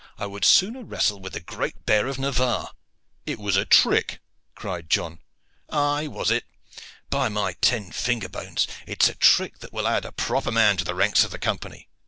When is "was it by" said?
6.07-7.29